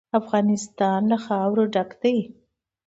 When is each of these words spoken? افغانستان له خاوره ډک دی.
افغانستان 0.19 0.99
له 1.11 1.17
خاوره 1.25 1.63
ډک 1.73 1.89
دی. 2.01 2.17